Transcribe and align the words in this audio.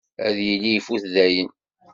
Ad 0.27 0.37
yili 0.45 0.71
ifut 0.77 1.03
dayen. 1.13 1.49